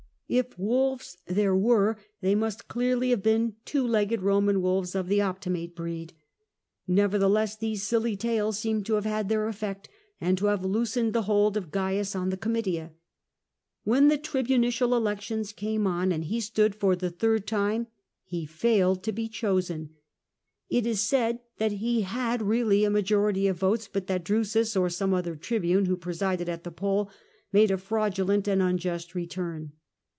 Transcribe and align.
If 0.33 0.57
wolves 0.57 1.17
there 1.27 1.53
were, 1.57 1.97
they 2.21 2.35
must 2.35 2.69
clearly 2.69 3.09
have 3.09 3.21
been 3.21 3.55
two 3.65 3.85
legged 3.85 4.21
Eoman 4.21 4.61
wolves 4.61 4.95
of 4.95 5.09
the 5.09 5.19
Opti 5.19 5.51
mate 5.51 5.75
breed. 5.75 6.13
Nevertheless 6.87 7.57
these 7.57 7.83
silly 7.83 8.15
tales 8.15 8.57
seem 8.57 8.81
to 8.85 8.93
have 8.93 9.03
had 9.03 9.27
their 9.27 9.49
effect, 9.49 9.89
and 10.21 10.37
to 10.37 10.45
have 10.45 10.63
loosened 10.63 11.11
the 11.11 11.23
hold 11.23 11.57
of 11.57 11.69
Cains 11.69 12.15
on 12.15 12.29
the 12.29 12.37
Comitia. 12.37 12.93
When 13.83 14.07
the 14.07 14.17
tribunicial 14.17 14.93
elections 14.95 15.51
came 15.51 15.85
on, 15.85 16.13
and 16.13 16.23
he 16.23 16.39
stood 16.39 16.75
for 16.75 16.95
the 16.95 17.09
third 17.09 17.45
time, 17.45 17.87
he 18.23 18.45
failed 18.45 19.03
to 19.03 19.11
be 19.11 19.27
chosen. 19.27 19.89
It 20.69 20.87
is 20.87 21.01
said 21.01 21.41
that 21.57 21.73
he 21.73 22.03
had 22.03 22.41
really 22.41 22.85
a 22.85 22.89
majority 22.89 23.47
of 23.47 23.57
votes, 23.57 23.89
but 23.91 24.07
that 24.07 24.23
Drusus 24.23 24.77
or 24.77 24.89
some 24.89 25.13
other 25.13 25.35
tribune 25.35 25.87
who 25.87 25.97
presided 25.97 26.47
at 26.47 26.63
the 26.63 26.71
poll 26.71 27.11
made 27.51 27.69
a 27.69 27.77
fraudulent 27.77 28.47
and 28.47 28.61
unjust 28.61 29.13
return. 29.13 29.73